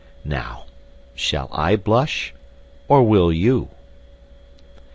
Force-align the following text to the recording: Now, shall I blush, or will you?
Now, 0.25 0.65
shall 1.13 1.47
I 1.51 1.75
blush, 1.75 2.33
or 2.87 3.03
will 3.03 3.31
you? 3.31 3.69